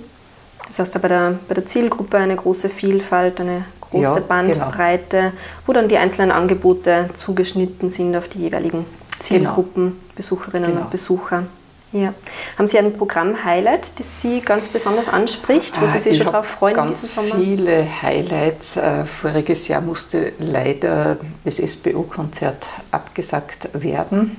Das 0.68 0.78
heißt, 0.78 1.00
bei 1.00 1.08
der, 1.08 1.38
bei 1.49 1.54
der 1.54 1.66
Zielgruppe 1.66 2.18
eine 2.18 2.37
große 2.37 2.68
Vielfalt, 2.68 3.40
eine 3.40 3.64
große 3.80 4.20
ja, 4.20 4.20
Bandbreite, 4.20 5.16
genau. 5.16 5.32
wo 5.66 5.73
dann 5.73 5.88
die 5.88 5.97
einzelnen 5.97 6.30
Angebote 6.30 7.11
zugeschnitten 7.16 7.90
sind 7.90 8.14
auf 8.16 8.28
die 8.28 8.38
jeweiligen 8.38 8.85
genau. 8.85 9.20
Zielgruppen, 9.20 9.85
genau. 9.85 9.97
Besucherinnen 10.14 10.70
genau. 10.70 10.82
und 10.82 10.90
Besucher. 10.90 11.44
Ja. 11.92 12.12
Haben 12.59 12.68
Sie 12.68 12.78
ein 12.78 12.92
Programm-Highlight, 12.92 13.99
das 13.99 14.21
Sie 14.21 14.40
ganz 14.42 14.68
besonders 14.68 15.09
anspricht, 15.09 15.80
wo 15.80 15.87
Sie 15.87 15.99
sich 15.99 16.12
ich 16.14 16.23
schon 16.23 16.33
darauf 16.33 16.47
freuen 16.47 16.75
ganz 16.75 17.00
diesen 17.00 17.28
Sommer? 17.28 17.42
viele 17.42 18.02
Highlights. 18.02 18.76
Äh, 18.76 19.04
voriges 19.07 19.68
Jahr 19.68 19.80
musste 19.80 20.33
leider 20.38 21.16
das 21.45 21.57
SBO-Konzert 21.57 22.66
abgesagt 22.90 23.71
werden. 23.73 24.37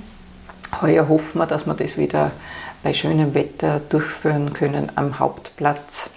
Heuer 0.82 1.08
hoffen 1.10 1.40
wir, 1.40 1.48
dass 1.48 1.66
wir 1.66 1.74
das 1.74 1.98
wieder 1.98 2.32
bei 2.84 2.94
schönem 2.94 3.34
Wetter 3.34 3.82
durchführen 3.90 4.54
können 4.54 4.92
am 4.96 5.18
Hauptplatz. 5.18 6.12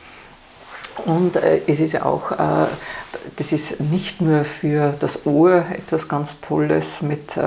Und 1.06 1.36
äh, 1.36 1.62
es 1.66 1.80
ist 1.80 1.92
ja 1.92 2.04
auch, 2.04 2.32
äh, 2.32 2.66
das 3.36 3.52
ist 3.52 3.80
nicht 3.80 4.20
nur 4.20 4.44
für 4.44 4.94
das 5.00 5.24
Ohr 5.24 5.64
etwas 5.72 6.08
ganz 6.08 6.42
Tolles 6.42 7.00
mit 7.00 7.38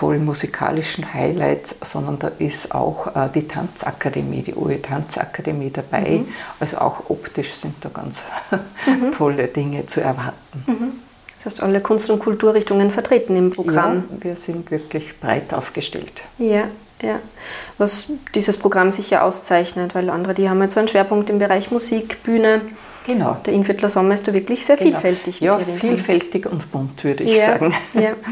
tollen 0.00 0.24
musikalischen 0.24 1.12
Highlights, 1.12 1.74
sondern 1.82 2.18
da 2.18 2.30
ist 2.38 2.74
auch 2.74 3.14
äh, 3.14 3.28
die 3.34 3.46
Tanzakademie, 3.46 4.42
die 4.42 4.54
OE 4.54 4.78
Tanzakademie 4.78 5.70
dabei. 5.70 6.22
Mhm. 6.22 6.28
Also 6.58 6.78
auch 6.78 7.10
optisch 7.10 7.52
sind 7.52 7.74
da 7.82 7.90
ganz 7.90 8.24
mhm. 8.86 9.12
tolle 9.12 9.48
Dinge 9.48 9.84
zu 9.84 10.00
erwarten. 10.00 10.64
Mhm. 10.66 10.92
Das 11.36 11.44
heißt, 11.44 11.62
alle 11.62 11.82
Kunst- 11.82 12.08
und 12.08 12.18
Kulturrichtungen 12.18 12.90
vertreten 12.90 13.36
im 13.36 13.50
Programm. 13.50 14.04
Ja, 14.10 14.24
wir 14.24 14.36
sind 14.36 14.70
wirklich 14.70 15.20
breit 15.20 15.52
aufgestellt. 15.52 16.22
Ja, 16.38 16.64
ja. 17.02 17.18
Was 17.76 18.06
dieses 18.34 18.56
Programm 18.56 18.90
sicher 18.90 19.22
auszeichnet, 19.22 19.94
weil 19.94 20.08
andere, 20.08 20.32
die 20.32 20.48
haben 20.48 20.62
jetzt 20.62 20.74
so 20.74 20.80
einen 20.80 20.88
Schwerpunkt 20.88 21.28
im 21.28 21.38
Bereich 21.38 21.70
Musik, 21.70 22.22
Bühne. 22.22 22.62
Genau. 23.06 23.36
Der 23.44 23.52
Inviertler 23.52 23.90
Sommer 23.90 24.14
ist 24.14 24.26
da 24.28 24.32
wirklich 24.32 24.64
sehr 24.64 24.76
genau. 24.76 24.92
vielfältig. 24.92 25.40
Ja, 25.40 25.58
vielfältig 25.58 26.46
und 26.46 26.72
bunt, 26.72 27.04
würde 27.04 27.24
ich 27.24 27.36
ja, 27.36 27.46
sagen. 27.58 27.74
Ja. 27.92 28.12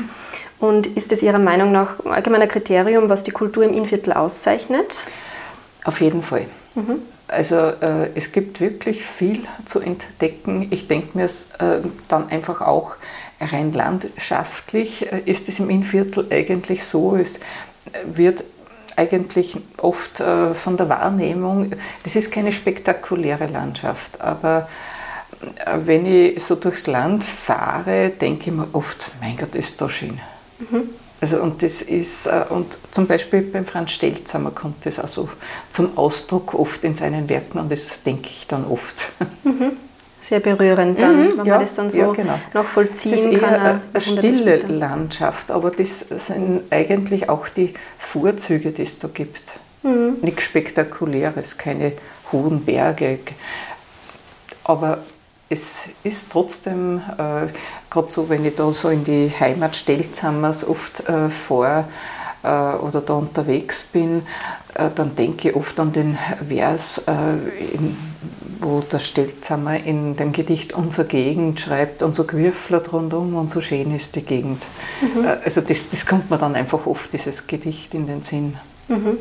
Und 0.60 0.86
ist 0.86 1.12
es 1.12 1.22
Ihrer 1.22 1.38
Meinung 1.38 1.72
nach 1.72 2.04
allgemeiner 2.04 2.46
Kriterium, 2.46 3.08
was 3.08 3.22
die 3.22 3.30
Kultur 3.30 3.64
im 3.64 3.74
Innviertel 3.74 4.12
auszeichnet? 4.12 4.96
Auf 5.84 6.00
jeden 6.00 6.22
Fall. 6.22 6.46
Mhm. 6.74 7.02
Also 7.28 7.56
äh, 7.56 8.10
es 8.14 8.32
gibt 8.32 8.60
wirklich 8.60 9.04
viel 9.04 9.40
zu 9.66 9.80
entdecken. 9.80 10.66
Ich 10.70 10.88
denke 10.88 11.16
mir 11.16 11.24
es 11.24 11.48
äh, 11.58 11.80
dann 12.08 12.28
einfach 12.30 12.62
auch 12.62 12.96
rein 13.40 13.72
landschaftlich 13.72 15.12
äh, 15.12 15.20
ist 15.24 15.48
es 15.48 15.60
im 15.60 15.70
Innviertel 15.70 16.26
eigentlich 16.30 16.84
so, 16.84 17.16
es 17.16 17.38
wird 18.04 18.44
eigentlich 18.96 19.56
oft 19.76 20.20
äh, 20.20 20.54
von 20.54 20.76
der 20.76 20.88
Wahrnehmung, 20.88 21.72
das 22.02 22.16
ist 22.16 22.32
keine 22.32 22.50
spektakuläre 22.50 23.46
Landschaft, 23.46 24.20
aber 24.20 24.68
äh, 25.64 25.76
wenn 25.84 26.04
ich 26.04 26.42
so 26.42 26.56
durchs 26.56 26.86
Land 26.86 27.22
fahre, 27.22 28.10
denke 28.10 28.50
ich 28.50 28.56
mir 28.56 28.66
oft, 28.72 29.10
mein 29.20 29.36
Gott, 29.36 29.54
ist 29.54 29.80
das 29.80 29.92
schön. 29.92 30.18
Mhm. 30.58 30.88
Also 31.20 31.38
und 31.42 31.62
das 31.62 31.82
ist, 31.82 32.26
äh, 32.26 32.44
und 32.48 32.78
zum 32.90 33.06
Beispiel 33.06 33.42
beim 33.42 33.66
Franz 33.66 33.90
Stelzer, 33.90 34.38
kommt 34.54 34.86
das 34.86 35.00
auch 35.00 35.28
zum 35.70 35.98
Ausdruck 35.98 36.54
oft 36.54 36.84
in 36.84 36.94
seinen 36.94 37.28
Werken 37.28 37.58
und 37.58 37.72
das 37.72 38.02
denke 38.02 38.28
ich 38.28 38.46
dann 38.46 38.64
oft. 38.66 39.08
Mhm. 39.42 39.72
Sehr 40.20 40.40
berührend 40.40 41.00
dann, 41.00 41.16
mhm, 41.16 41.38
wenn 41.38 41.46
ja, 41.46 41.54
man 41.54 41.62
das 41.62 41.74
dann 41.74 41.90
so 41.90 41.98
ja, 41.98 42.12
genau. 42.12 42.38
nachvollziehen 42.52 43.14
es 43.14 43.20
ist 43.24 43.40
kann. 43.40 43.50
Eher 43.50 43.60
eine, 43.60 43.80
eine 43.92 44.00
stille 44.00 44.56
Landschaft, 44.58 45.50
aber 45.50 45.70
das 45.70 46.00
sind 46.00 46.62
eigentlich 46.70 47.28
auch 47.30 47.48
die 47.48 47.72
Vorzüge, 47.98 48.70
die 48.72 48.82
es 48.82 48.98
da 48.98 49.08
gibt. 49.08 49.58
Mhm. 49.82 50.18
Nichts 50.20 50.44
Spektakuläres, 50.44 51.56
keine 51.56 51.92
hohen 52.30 52.64
Berge. 52.64 53.20
Aber 54.64 54.98
es 55.48 55.88
ist 56.04 56.30
trotzdem, 56.30 56.98
äh, 56.98 57.46
gerade 57.90 58.08
so, 58.08 58.28
wenn 58.28 58.44
ich 58.44 58.54
da 58.54 58.70
so 58.70 58.88
in 58.90 59.04
die 59.04 59.30
Heimat 59.38 59.76
Stelzhammers 59.76 60.66
oft 60.66 61.08
äh, 61.08 61.30
vor 61.30 61.84
äh, 62.42 62.48
oder 62.48 63.00
da 63.00 63.14
unterwegs 63.14 63.82
bin, 63.84 64.22
äh, 64.74 64.90
dann 64.94 65.14
denke 65.16 65.50
ich 65.50 65.56
oft 65.56 65.80
an 65.80 65.92
den 65.92 66.18
Vers, 66.48 67.02
äh, 67.06 67.74
in, 67.74 67.96
wo 68.60 68.80
der 68.80 68.98
Stelzhammer 68.98 69.82
in 69.82 70.16
dem 70.16 70.32
Gedicht 70.32 70.74
Unser 70.74 71.04
Gegend 71.04 71.60
schreibt, 71.60 72.02
und 72.02 72.14
so 72.14 72.24
gewürfelt 72.24 72.92
rundum 72.92 73.34
und 73.36 73.48
so 73.48 73.60
schön 73.60 73.94
ist 73.94 74.16
die 74.16 74.22
Gegend. 74.22 74.62
Mhm. 75.00 75.24
Äh, 75.24 75.38
also 75.44 75.62
das, 75.62 75.88
das 75.88 76.04
kommt 76.04 76.30
mir 76.30 76.38
dann 76.38 76.56
einfach 76.56 76.86
oft, 76.86 77.12
dieses 77.12 77.46
Gedicht 77.46 77.94
in 77.94 78.06
den 78.06 78.22
Sinn. 78.22 78.58
Mhm 78.88 79.18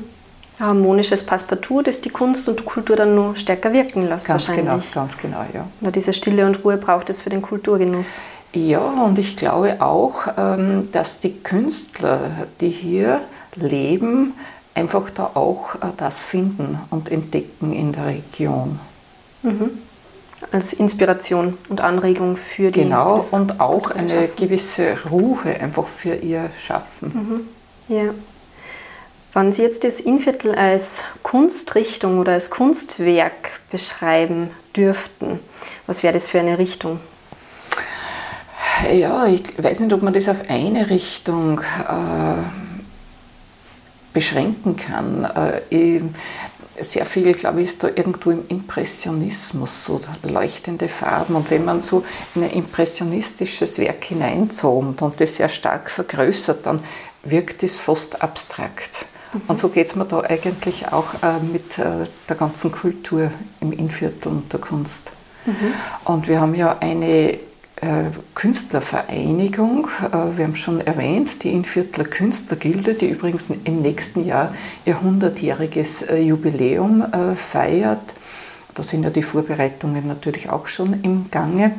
harmonisches 0.60 1.26
Passepartout, 1.26 1.84
das 1.84 2.02
die 2.02 2.10
Kunst 2.10 2.50
und 2.50 2.66
Kultur 2.66 2.96
dann 2.96 3.16
noch 3.16 3.36
stärker 3.36 3.74
wirken 3.74 4.08
lässt 4.08 4.28
ganz 4.28 4.48
genau, 4.48 4.80
ganz 4.94 5.18
genau, 5.18 5.46
ja. 5.54 5.68
Nur 5.82 5.92
diese 5.92 6.14
Stille 6.14 6.46
und 6.46 6.64
Ruhe 6.64 6.78
braucht 6.78 7.10
es 7.10 7.22
für 7.22 7.30
den 7.30 7.42
Kulturgenuss. 7.42 8.22
Ja, 8.54 8.80
und 8.80 9.20
ich 9.20 9.38
glaube 9.38 9.82
auch, 9.82 10.28
ähm, 10.38 10.84
dass 10.92 11.20
die 11.20 11.34
Künstler, 11.34 12.48
die 12.60 12.70
hier 12.70 13.22
leben, 13.56 14.34
einfach 14.74 15.10
da 15.10 15.32
auch 15.34 15.76
äh, 15.76 15.88
das 15.98 16.20
finden 16.20 16.80
und 16.90 17.12
entdecken 17.12 17.74
in 17.74 17.92
der 17.92 18.08
Region. 18.08 18.80
Mhm. 19.44 19.70
Als 20.52 20.74
Inspiration 20.74 21.58
und 21.70 21.82
Anregung 21.82 22.38
für 22.38 22.72
die 22.72 22.82
Genau, 22.82 23.24
und 23.32 23.60
auch 23.60 23.92
eine 23.92 24.28
gewisse 24.28 24.96
Ruhe 25.10 25.60
einfach 25.60 25.88
für 25.88 26.16
ihr 26.16 26.52
Schaffen. 26.60 27.48
Mhm. 27.90 27.96
Ja. 27.96 28.14
Wenn 29.38 29.54
Sie 29.54 29.62
jetzt 29.62 29.84
das 29.84 30.00
Innviertel 30.00 30.56
als 30.56 31.04
Kunstrichtung 31.22 32.18
oder 32.18 32.32
als 32.32 32.50
Kunstwerk 32.50 33.52
beschreiben 33.70 34.50
dürften, 34.76 35.40
was 35.86 36.02
wäre 36.02 36.16
das 36.16 36.28
für 36.28 36.40
eine 36.40 36.58
Richtung? 36.58 37.00
Ja, 38.92 39.28
ich 39.28 39.44
weiß 39.64 39.82
nicht, 39.82 39.94
ob 39.94 40.02
man 40.02 40.14
das 40.14 40.28
auf 40.28 40.50
eine 40.50 40.90
Richtung 40.90 41.60
äh, 41.60 42.42
beschränken 44.12 44.76
kann. 44.76 45.26
Äh, 45.70 46.02
sehr 46.82 47.06
viel, 47.06 47.32
glaube 47.34 47.62
ich, 47.62 47.68
ist 47.68 47.84
da 47.84 47.90
irgendwo 47.90 48.32
im 48.32 48.44
Impressionismus, 48.48 49.84
so 49.84 50.02
leuchtende 50.24 50.90
Farben. 50.90 51.36
Und 51.36 51.52
wenn 51.52 51.64
man 51.64 51.84
so 51.84 52.04
in 52.34 52.44
ein 52.44 52.50
impressionistisches 52.50 53.78
Werk 53.78 54.04
hineinzoomt 54.06 55.04
und 55.04 55.22
das 55.22 55.36
sehr 55.36 55.50
stark 55.50 55.92
vergrößert, 55.92 56.66
dann 56.66 56.84
wirkt 57.22 57.62
es 57.62 57.78
fast 57.78 58.24
abstrakt. 58.24 59.06
Und 59.48 59.58
so 59.58 59.70
geht 59.70 59.88
es 59.88 59.96
mir 59.96 60.06
da 60.06 60.22
eigentlich 60.22 60.88
auch 60.92 61.14
äh, 61.22 61.40
mit 61.52 61.78
äh, 61.78 62.06
der 62.30 62.36
ganzen 62.36 62.72
Kultur 62.72 63.32
im 63.60 63.74
Innviertel 63.74 64.30
und 64.30 64.52
der 64.52 64.60
Kunst. 64.60 65.12
Mhm. 65.46 65.74
Und 66.06 66.28
wir 66.28 66.40
haben 66.40 66.56
ja 66.56 66.78
eine 66.80 67.38
äh, 67.80 68.06
Künstlervereinigung, 68.34 69.88
äh, 70.12 70.38
wir 70.38 70.46
haben 70.46 70.56
schon 70.56 70.82
erwähnt, 70.82 71.44
die 71.44 71.50
Innviertler 71.50 72.06
Künstlergilde, 72.06 72.96
die 72.96 73.08
übrigens 73.08 73.50
im 73.50 73.82
nächsten 73.82 74.26
Jahr 74.26 74.56
ihr 74.86 74.98
100-jähriges 74.98 76.10
äh, 76.10 76.18
Jubiläum 76.18 77.06
feiert. 77.36 78.14
Da 78.74 78.84
sind 78.84 79.04
ja 79.04 79.10
die 79.10 79.24
Vorbereitungen 79.24 80.08
natürlich 80.08 80.50
auch 80.50 80.68
schon 80.68 81.02
im 81.04 81.30
Gange. 81.30 81.74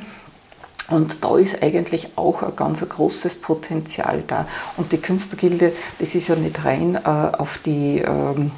Und 0.89 1.23
da 1.23 1.37
ist 1.37 1.63
eigentlich 1.63 2.17
auch 2.17 2.43
ein 2.43 2.57
ganz 2.57 2.81
großes 2.81 3.35
Potenzial 3.37 4.23
da. 4.27 4.47
Und 4.77 4.93
die 4.93 4.99
Künstlergilde, 4.99 5.73
das 5.99 6.15
ist 6.15 6.29
ja 6.29 6.37
nicht 6.37 6.65
rein 6.65 6.95
äh, 6.95 6.99
auf 7.09 7.59
die 7.59 7.99
ähm, 7.99 8.53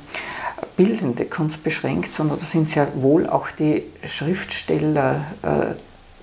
bildende 0.77 1.25
Kunst 1.25 1.65
beschränkt, 1.65 2.15
sondern 2.15 2.39
da 2.39 2.47
sind 2.47 2.69
sehr 2.69 2.89
wohl 2.95 3.29
auch 3.29 3.51
die 3.51 3.83
Schriftsteller 4.05 5.25
äh, 5.43 5.75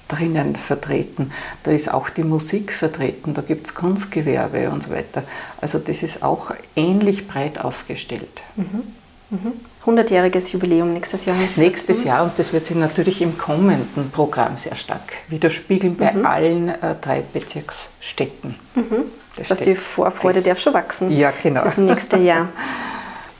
drinnen 0.07 0.55
vertreten. 0.55 1.31
Da 1.63 1.71
ist 1.71 1.93
auch 1.93 2.09
die 2.09 2.23
Musik 2.23 2.71
vertreten, 2.71 3.33
da 3.33 3.41
gibt 3.41 3.67
es 3.67 3.75
Kunstgewerbe 3.75 4.69
und 4.69 4.83
so 4.83 4.91
weiter. 4.91 5.23
Also 5.59 5.79
das 5.79 6.03
ist 6.03 6.23
auch 6.23 6.51
ähnlich 6.75 7.27
breit 7.27 7.59
aufgestellt. 7.59 8.43
Mhm. 8.55 8.83
Mhm. 9.29 9.53
100-jähriges 9.85 10.51
Jubiläum 10.51 10.93
nächstes 10.93 11.25
Jahr. 11.25 11.35
Nächstes 11.55 12.03
Jahr 12.03 12.23
und 12.23 12.37
das 12.37 12.51
wird 12.53 12.65
sich 12.65 12.75
natürlich 12.75 13.21
im 13.21 13.37
kommenden 13.37 14.09
Programm 14.11 14.57
sehr 14.57 14.75
stark 14.75 15.13
widerspiegeln 15.29 15.95
bei 15.95 16.11
mhm. 16.11 16.25
allen 16.25 16.69
äh, 16.69 16.95
drei 16.99 17.21
Bezirksstädten. 17.21 18.55
Mhm. 18.75 19.05
Das, 19.37 19.49
das 19.49 19.59
die 19.61 19.75
Vorfreude 19.75 20.35
fest. 20.35 20.47
darf 20.47 20.59
schon 20.59 20.73
wachsen. 20.73 21.11
Ja, 21.11 21.31
genau. 21.43 21.63
Das 21.63 21.77
nächste 21.77 22.17
Jahr. 22.17 22.49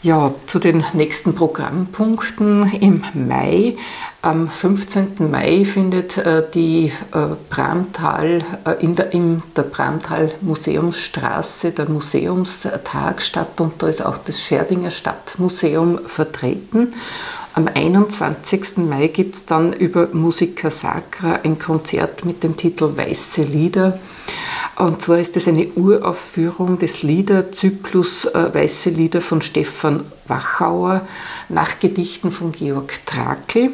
Ja, 0.08 0.34
zu 0.46 0.60
den 0.60 0.86
nächsten 0.94 1.36
Programmpunkten 1.36 2.72
im 2.80 3.02
Mai. 3.14 3.76
Am 4.22 4.48
15. 4.48 5.30
Mai 5.30 5.66
findet 5.66 6.18
äh, 6.18 6.44
die 6.54 6.94
äh, 7.12 7.36
Bramtal, 7.50 8.42
äh, 8.64 8.82
in 8.82 8.96
der, 8.96 9.12
in 9.12 9.44
der 9.58 9.64
Bramtal 9.64 10.32
Museumsstraße 10.40 11.72
der 11.72 11.90
Museumstag 11.90 13.22
statt 13.22 13.60
und 13.60 13.82
da 13.84 13.90
ist 13.90 14.06
auch 14.06 14.18
das 14.18 14.42
Scherdinger 14.42 14.92
Stadtmuseum 14.92 16.00
vertreten. 16.06 16.94
Am 17.54 17.68
21. 17.68 18.78
Mai 18.78 19.08
gibt 19.08 19.36
es 19.36 19.46
dann 19.46 19.74
über 19.74 20.08
Musica 20.14 20.70
Sacra 20.70 21.42
ein 21.44 21.60
Konzert 21.60 22.24
mit 22.24 22.44
dem 22.44 22.56
Titel 22.56 22.96
Weiße 22.96 23.42
Lieder. 23.42 24.00
Und 24.76 25.02
zwar 25.02 25.20
ist 25.20 25.36
es 25.38 25.48
eine 25.48 25.68
Uraufführung 25.68 26.78
des 26.78 27.04
Liederzyklus 27.04 28.26
äh, 28.26 28.54
Weiße 28.54 28.90
Lieder 28.90 29.22
von 29.22 29.42
Stefan 29.42 30.06
Wachauer 30.28 31.08
nach 31.50 31.80
Gedichten 31.80 32.32
von 32.32 32.52
Georg 32.52 33.00
Trakl. 33.06 33.72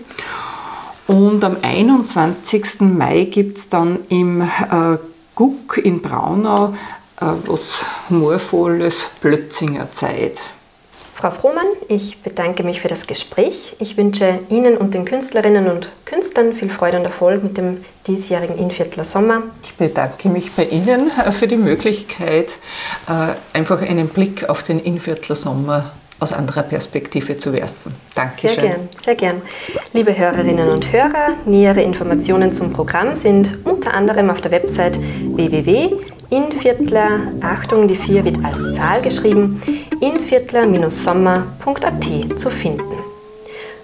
Und 1.07 1.43
am 1.43 1.57
21. 1.61 2.81
Mai 2.81 3.25
gibt 3.25 3.57
es 3.57 3.69
dann 3.69 3.99
im 4.09 4.41
äh, 4.41 4.97
Guck 5.35 5.77
in 5.77 6.01
Braunau 6.01 6.73
äh, 7.19 7.25
was 7.45 7.85
humorvolles 8.09 9.09
Plötzinger 9.21 9.91
Zeit. 9.91 10.39
Frau 11.23 11.31
Frohmann, 11.31 11.67
ich 11.87 12.21
bedanke 12.21 12.63
mich 12.63 12.81
für 12.81 12.89
das 12.89 13.07
Gespräch. 13.07 13.77
Ich 13.79 13.95
wünsche 13.95 14.39
Ihnen 14.49 14.75
und 14.75 14.93
den 14.93 15.05
Künstlerinnen 15.05 15.69
und 15.69 15.87
Künstlern 16.03 16.51
viel 16.51 16.69
Freude 16.69 16.97
und 16.97 17.05
Erfolg 17.05 17.41
mit 17.41 17.57
dem 17.57 17.85
diesjährigen 18.05 18.57
Inviertler 18.57 19.05
Sommer. 19.05 19.43
Ich 19.63 19.73
bedanke 19.75 20.27
mich 20.27 20.51
bei 20.51 20.65
Ihnen 20.65 21.11
äh, 21.17 21.31
für 21.31 21.47
die 21.47 21.55
Möglichkeit, 21.55 22.55
äh, 23.07 23.57
einfach 23.57 23.81
einen 23.81 24.09
Blick 24.09 24.49
auf 24.49 24.63
den 24.63 24.81
Inviertler 24.81 25.37
Sommer 25.37 25.91
aus 26.19 26.33
anderer 26.33 26.63
Perspektive 26.63 27.37
zu 27.37 27.53
werfen. 27.53 27.95
Dankeschön. 28.15 28.55
Sehr 28.55 28.67
gern, 28.67 28.89
sehr 29.01 29.15
gern. 29.15 29.41
Liebe 29.93 30.17
Hörerinnen 30.17 30.67
und 30.67 30.91
Hörer, 30.91 31.35
nähere 31.45 31.83
Informationen 31.83 32.53
zum 32.53 32.73
Programm 32.73 33.15
sind 33.15 33.59
unter 33.63 33.93
anderem 33.93 34.29
auf 34.29 34.41
der 34.41 34.51
Website 34.51 34.99
www 34.99 36.12
Inviertler, 36.33 37.19
Achtung, 37.41 37.87
die 37.87 37.95
4 37.95 38.25
wird 38.25 38.43
als 38.43 38.73
Zahl 38.73 39.03
geschrieben, 39.03 39.61
inviertler-sommer.at 40.01 42.39
zu 42.39 42.49
finden. 42.49 42.95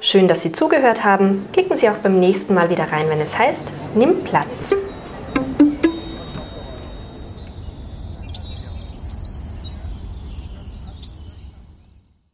Schön, 0.02 0.28
dass 0.28 0.42
Sie 0.42 0.52
zugehört 0.52 1.04
haben. 1.04 1.46
Klicken 1.54 1.78
Sie 1.78 1.88
auch 1.88 2.00
beim 2.02 2.20
nächsten 2.20 2.56
Mal 2.56 2.72
wieder 2.72 2.92
rein, 2.92 3.06
wenn 3.08 3.20
es 3.20 3.38
heißt, 3.38 3.72
nimm 3.94 4.24
Platz. 4.24 4.74